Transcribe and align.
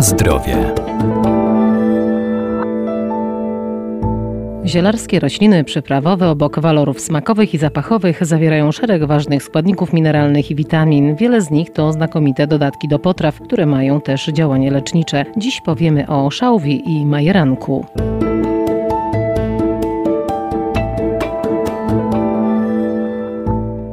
Zdrowie. 0.00 0.74
Zielarskie 4.66 5.20
rośliny 5.20 5.64
przyprawowe 5.64 6.28
obok 6.28 6.60
walorów 6.60 7.00
smakowych 7.00 7.54
i 7.54 7.58
zapachowych 7.58 8.26
zawierają 8.26 8.72
szereg 8.72 9.04
ważnych 9.04 9.42
składników 9.42 9.92
mineralnych 9.92 10.50
i 10.50 10.54
witamin. 10.54 11.16
Wiele 11.16 11.40
z 11.40 11.50
nich 11.50 11.72
to 11.72 11.92
znakomite 11.92 12.46
dodatki 12.46 12.88
do 12.88 12.98
potraw, 12.98 13.40
które 13.40 13.66
mają 13.66 14.00
też 14.00 14.26
działanie 14.26 14.70
lecznicze. 14.70 15.24
Dziś 15.36 15.60
powiemy 15.60 16.08
o 16.08 16.30
szałwi 16.30 16.90
i 16.90 17.06
majeranku. 17.06 17.86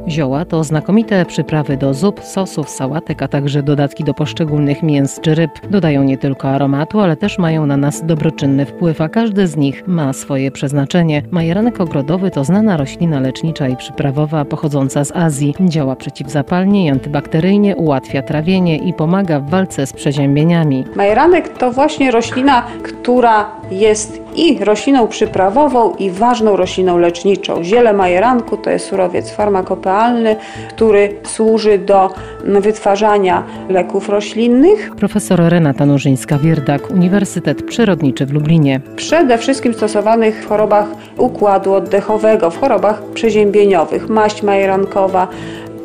Zioła 0.08 0.44
to 0.44 0.64
znakomite 0.64 1.24
przyprawy 1.24 1.76
do 1.76 1.94
zup, 1.94 2.20
sosów, 2.24 2.70
sałatek, 2.70 3.22
a 3.22 3.28
także 3.28 3.62
dodatki 3.62 4.04
do 4.04 4.14
poszczególnych 4.14 4.82
mięs 4.82 5.20
czy 5.20 5.34
ryb. 5.34 5.50
Dodają 5.70 6.02
nie 6.02 6.18
tylko 6.18 6.48
aromatu, 6.48 7.00
ale 7.00 7.16
też 7.16 7.38
mają 7.38 7.66
na 7.66 7.76
nas 7.76 8.06
dobroczynny 8.06 8.66
wpływ, 8.66 9.00
a 9.00 9.08
każdy 9.08 9.46
z 9.46 9.56
nich 9.56 9.88
ma 9.88 10.12
swoje 10.12 10.50
przeznaczenie. 10.50 11.22
Majeranek 11.30 11.80
ogrodowy 11.80 12.30
to 12.30 12.44
znana 12.44 12.76
roślina 12.76 13.20
lecznicza 13.20 13.68
i 13.68 13.76
przyprawowa 13.76 14.44
pochodząca 14.44 15.04
z 15.04 15.16
Azji. 15.16 15.54
Działa 15.60 15.96
przeciwzapalnie 15.96 16.86
i 16.86 16.90
antybakteryjnie, 16.90 17.76
ułatwia 17.76 18.22
trawienie 18.22 18.76
i 18.76 18.92
pomaga 18.92 19.40
w 19.40 19.50
walce 19.50 19.86
z 19.86 19.92
przeziębieniami. 19.92 20.84
Majeranek 20.96 21.58
to 21.58 21.72
właśnie 21.72 22.10
roślina, 22.10 22.62
która 22.82 23.50
jest 23.70 24.25
i 24.36 24.64
rośliną 24.64 25.08
przyprawową, 25.08 25.94
i 25.94 26.10
ważną 26.10 26.56
rośliną 26.56 26.98
leczniczą. 26.98 27.64
Ziele 27.64 27.92
majeranku 27.92 28.56
to 28.56 28.70
jest 28.70 28.86
surowiec 28.86 29.30
farmakopealny, 29.30 30.36
który 30.68 31.16
służy 31.24 31.78
do 31.78 32.10
wytwarzania 32.44 33.44
leków 33.68 34.08
roślinnych. 34.08 34.90
Profesor 34.96 35.40
Renata 35.40 35.86
Nożyńska-Wierdak, 35.86 36.90
Uniwersytet 36.90 37.62
Przyrodniczy 37.62 38.26
w 38.26 38.32
Lublinie. 38.32 38.80
Przede 38.96 39.38
wszystkim 39.38 39.74
stosowanych 39.74 40.44
w 40.44 40.48
chorobach 40.48 40.86
układu 41.18 41.74
oddechowego, 41.74 42.50
w 42.50 42.60
chorobach 42.60 43.02
przeziębieniowych, 43.14 44.08
maść 44.08 44.42
majerankowa, 44.42 45.28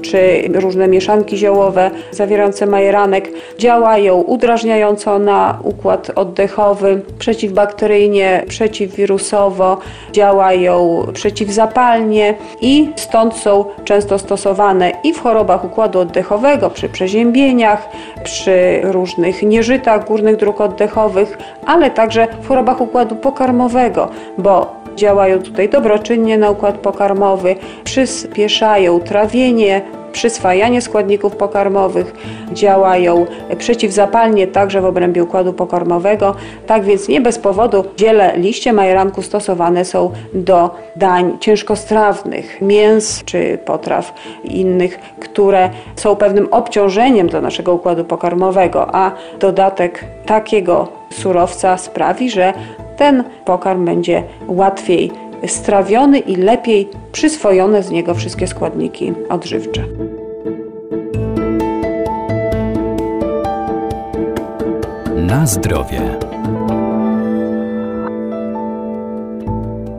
czy 0.02 0.49
różne 0.53 0.88
mieszanki 0.88 1.38
ziołowe 1.38 1.91
zawierające 2.11 2.66
majeranek 2.66 3.30
działają 3.57 4.16
udrażniająco 4.16 5.19
na 5.19 5.59
układ 5.63 6.11
oddechowy, 6.16 7.02
przeciwbakteryjnie, 7.19 8.44
przeciwwirusowo, 8.47 9.77
działają 10.11 11.05
przeciwzapalnie 11.13 12.33
i 12.61 12.89
stąd 12.95 13.33
są 13.33 13.66
często 13.83 14.19
stosowane 14.19 14.91
i 15.03 15.13
w 15.13 15.22
chorobach 15.22 15.66
układu 15.66 15.99
oddechowego, 15.99 16.69
przy 16.69 16.89
przeziębieniach, 16.89 17.89
przy 18.23 18.81
różnych 18.83 19.44
nieżytach 19.44 20.07
górnych 20.07 20.35
dróg 20.35 20.61
oddechowych, 20.61 21.38
ale 21.66 21.91
także 21.91 22.27
w 22.41 22.47
chorobach 22.47 22.81
układu 22.81 23.16
pokarmowego, 23.16 24.09
bo 24.38 24.81
działają 24.95 25.39
tutaj 25.39 25.69
dobroczynnie 25.69 26.38
na 26.38 26.49
układ 26.49 26.77
pokarmowy, 26.77 27.55
przyspieszają 27.83 28.99
trawienie, 28.99 29.81
przyswajanie 30.12 30.81
składników 30.81 31.36
pokarmowych, 31.36 32.14
działają 32.54 33.26
przeciwzapalnie 33.58 34.48
także 34.48 34.81
w 34.81 34.86
obrębie 34.86 35.23
układu 35.23 35.53
pokarmowego. 35.53 36.36
Tak 36.68 36.84
więc 36.84 37.08
nie 37.08 37.22
bez 37.22 37.40
powodu 37.40 37.84
ziele 38.00 38.38
liście 38.38 38.73
majeranku 38.73 39.22
stosowane 39.22 39.86
są 39.86 40.12
do 40.34 40.70
dań 40.95 41.38
ciężkostrawnych, 41.40 42.62
mięs 42.62 43.23
czy 43.26 43.58
potraw 43.66 44.14
innych, 44.44 45.00
które 45.20 45.70
są 45.95 46.16
pewnym 46.16 46.48
obciążeniem 46.52 47.28
dla 47.28 47.42
naszego 47.42 47.73
układu 47.73 48.06
pokarmowego, 48.06 48.96
a 48.96 49.12
dodatek 49.40 50.06
takiego 50.25 50.88
surowca 51.12 51.78
sprawi, 51.78 52.30
że 52.30 52.53
ten 52.97 53.24
pokarm 53.46 53.85
będzie 53.85 54.24
łatwiej 54.47 55.12
strawiony 55.47 56.19
i 56.19 56.35
lepiej 56.35 56.90
przyswojone 57.12 57.84
z 57.84 57.91
niego 57.91 58.14
wszystkie 58.14 58.47
składniki 58.47 59.14
odżywcze. 59.30 59.84
Na 65.31 65.46
zdrowie. 65.46 66.02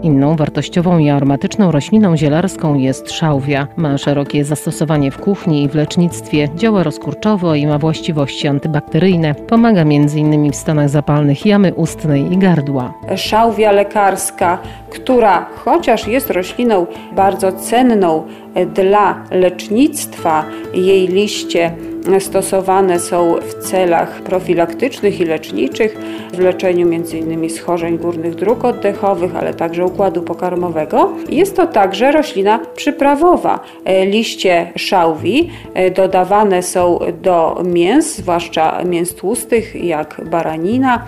Inną 0.02 0.36
wartościową 0.36 0.98
i 0.98 1.10
aromatyczną 1.10 1.72
rośliną 1.72 2.16
zielarską 2.16 2.74
jest 2.74 3.10
szałwia. 3.10 3.68
Ma 3.76 3.98
szerokie 3.98 4.44
zastosowanie 4.44 5.10
w 5.10 5.18
kuchni 5.18 5.62
i 5.62 5.68
w 5.68 5.74
lecznictwie, 5.74 6.48
działa 6.54 6.82
rozkurczowo 6.82 7.54
i 7.54 7.66
ma 7.66 7.78
właściwości 7.78 8.48
antybakteryjne. 8.48 9.34
Pomaga 9.34 9.80
m.in. 9.80 10.52
w 10.52 10.56
stanach 10.56 10.88
zapalnych 10.88 11.46
jamy 11.46 11.74
ustnej 11.74 12.32
i 12.32 12.38
gardła. 12.38 12.94
Szałwia 13.16 13.72
lekarska, 13.72 14.58
która 14.90 15.46
chociaż 15.64 16.08
jest 16.08 16.30
rośliną 16.30 16.86
bardzo 17.16 17.52
cenną 17.52 18.26
dla 18.74 19.24
lecznictwa, 19.30 20.44
jej 20.74 21.08
liście 21.08 21.72
stosowane 22.18 23.00
są 23.00 23.34
w 23.40 23.54
celach 23.54 24.22
profilaktycznych 24.22 25.20
i 25.20 25.24
leczniczych, 25.24 25.98
w 26.32 26.38
leczeniu 26.38 26.88
m.in. 26.88 27.50
schorzeń 27.50 27.98
górnych 27.98 28.34
dróg 28.34 28.64
oddechowych, 28.64 29.36
ale 29.36 29.54
także 29.54 29.86
układu 29.86 30.22
pokarmowego. 30.22 31.12
Jest 31.28 31.56
to 31.56 31.66
także 31.66 32.12
roślina 32.12 32.60
przyprawowa. 32.76 33.60
Liście 34.06 34.72
szałwi 34.76 35.50
dodawane 35.94 36.62
są 36.62 36.98
do 37.22 37.62
mięs, 37.64 38.16
zwłaszcza 38.16 38.84
mięs 38.84 39.14
tłustych, 39.14 39.84
jak 39.84 40.20
baranina, 40.30 41.04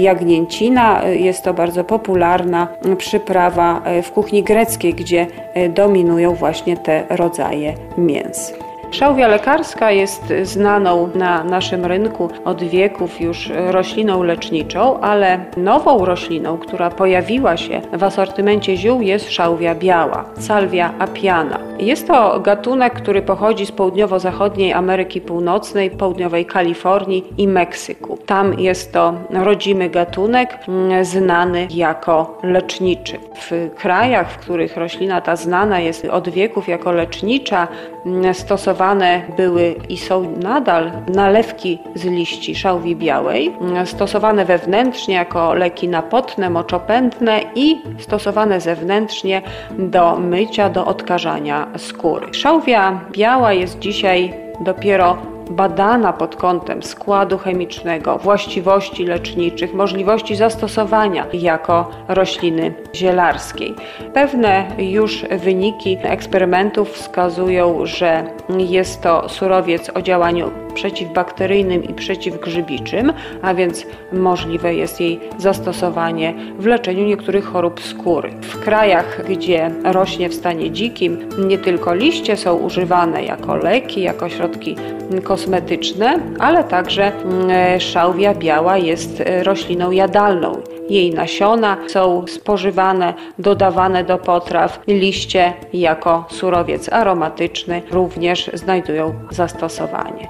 jagnięcina. 0.00 1.02
Jest 1.04 1.42
to 1.42 1.54
bardzo 1.54 1.84
popularna 1.84 2.68
przyprawa 2.98 3.82
w 4.02 4.10
kuchni 4.10 4.42
greckiej, 4.42 4.94
gdzie 4.94 5.26
dominują 5.74 6.34
właśnie 6.34 6.76
te 6.76 7.04
rodzaje 7.10 7.74
mięs. 7.98 8.54
Szałwia 8.94 9.28
lekarska 9.28 9.90
jest 9.90 10.32
znaną 10.42 11.08
na 11.14 11.44
naszym 11.44 11.84
rynku 11.84 12.28
od 12.44 12.62
wieków 12.62 13.20
już 13.20 13.50
rośliną 13.54 14.22
leczniczą, 14.22 15.00
ale 15.00 15.44
nową 15.56 16.04
rośliną, 16.04 16.58
która 16.58 16.90
pojawiła 16.90 17.56
się 17.56 17.80
w 17.92 18.04
asortymencie 18.04 18.76
ziół 18.76 19.00
jest 19.00 19.30
szałwia 19.30 19.74
biała, 19.74 20.24
Salvia 20.38 20.94
apiana. 20.98 21.58
Jest 21.78 22.06
to 22.06 22.40
gatunek, 22.40 22.94
który 22.94 23.22
pochodzi 23.22 23.66
z 23.66 23.72
południowo-zachodniej 23.72 24.72
Ameryki 24.72 25.20
Północnej, 25.20 25.90
południowej 25.90 26.46
Kalifornii 26.46 27.24
i 27.38 27.48
Meksyku. 27.48 28.18
Tam 28.26 28.58
jest 28.58 28.92
to 28.92 29.14
rodzimy 29.30 29.90
gatunek 29.90 30.58
mm, 30.68 31.04
znany 31.04 31.68
jako 31.70 32.38
leczniczy. 32.42 33.18
W 33.34 33.74
krajach, 33.74 34.30
w 34.32 34.38
których 34.38 34.76
roślina 34.76 35.20
ta 35.20 35.36
znana 35.36 35.80
jest 35.80 36.04
od 36.04 36.28
wieków 36.28 36.68
jako 36.68 36.92
lecznicza, 36.92 37.68
mm, 38.06 38.34
stosowane 38.34 39.22
były 39.36 39.74
i 39.88 39.96
są 39.96 40.36
nadal 40.42 40.92
nalewki 41.14 41.78
z 41.94 42.04
liści 42.04 42.54
szałwi 42.54 42.96
białej, 42.96 43.52
stosowane 43.84 44.44
wewnętrznie 44.44 45.14
jako 45.14 45.54
leki 45.54 45.88
napotne, 45.88 46.50
moczopędne 46.50 47.40
i 47.54 47.82
stosowane 47.98 48.60
zewnętrznie 48.60 49.42
do 49.78 50.16
mycia, 50.16 50.70
do 50.70 50.86
odkażania 50.86 51.66
skóry. 51.76 52.34
Szałwia 52.34 53.00
biała 53.12 53.52
jest 53.52 53.78
dzisiaj 53.78 54.34
dopiero 54.60 55.33
badana 55.50 56.12
pod 56.12 56.36
kątem 56.36 56.82
składu 56.82 57.38
chemicznego, 57.38 58.18
właściwości 58.18 59.04
leczniczych, 59.04 59.74
możliwości 59.74 60.36
zastosowania 60.36 61.26
jako 61.32 61.90
rośliny 62.08 62.74
zielarskiej. 62.94 63.74
Pewne 64.14 64.66
już 64.78 65.24
wyniki 65.30 65.98
eksperymentów 66.02 66.92
wskazują, 66.92 67.86
że 67.86 68.24
jest 68.58 69.02
to 69.02 69.28
surowiec 69.28 69.90
o 69.94 70.02
działaniu 70.02 70.63
przeciwbakteryjnym 70.74 71.84
i 71.84 71.94
przeciwgrzybiczym, 71.94 73.12
a 73.42 73.54
więc 73.54 73.86
możliwe 74.12 74.74
jest 74.74 75.00
jej 75.00 75.20
zastosowanie 75.38 76.34
w 76.58 76.66
leczeniu 76.66 77.04
niektórych 77.04 77.44
chorób 77.44 77.80
skóry. 77.80 78.30
W 78.40 78.60
krajach, 78.60 79.24
gdzie 79.28 79.70
rośnie 79.84 80.28
w 80.28 80.34
stanie 80.34 80.70
dzikim, 80.70 81.28
nie 81.38 81.58
tylko 81.58 81.94
liście 81.94 82.36
są 82.36 82.54
używane 82.54 83.24
jako 83.24 83.56
leki, 83.56 84.00
jako 84.00 84.28
środki 84.28 84.76
kosmetyczne, 85.24 86.18
ale 86.38 86.64
także 86.64 87.12
mm, 87.12 87.80
szałwia 87.80 88.34
biała 88.34 88.78
jest 88.78 89.22
rośliną 89.42 89.90
jadalną. 89.90 90.62
Jej 90.90 91.14
nasiona 91.14 91.76
są 91.86 92.24
spożywane, 92.26 93.14
dodawane 93.38 94.04
do 94.04 94.18
potraw. 94.18 94.80
Liście 94.86 95.52
jako 95.72 96.24
surowiec 96.30 96.92
aromatyczny 96.92 97.82
również 97.90 98.50
znajdują 98.54 99.14
zastosowanie. 99.30 100.28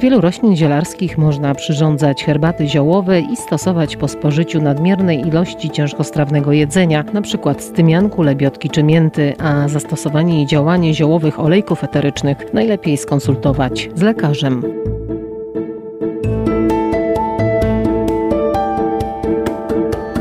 Wielu 0.00 0.20
roślin 0.20 0.56
zielarskich 0.56 1.18
można 1.18 1.54
przyrządzać 1.54 2.24
herbaty 2.24 2.68
ziołowe 2.68 3.20
i 3.20 3.36
stosować 3.36 3.96
po 3.96 4.08
spożyciu 4.08 4.60
nadmiernej 4.62 5.20
ilości 5.20 5.70
ciężkostrawnego 5.70 6.52
jedzenia, 6.52 7.04
np. 7.10 7.54
z 7.58 7.72
tymianku, 7.72 8.22
lebiotki 8.22 8.70
czy 8.70 8.82
mięty, 8.82 9.34
a 9.38 9.68
zastosowanie 9.68 10.42
i 10.42 10.46
działanie 10.46 10.94
ziołowych 10.94 11.40
olejków 11.40 11.84
eterycznych 11.84 12.54
najlepiej 12.54 12.96
skonsultować 12.96 13.88
z 13.94 14.02
lekarzem. 14.02 14.62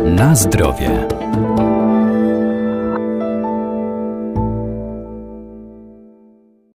Na 0.05 0.35
zdrowie. 0.35 1.07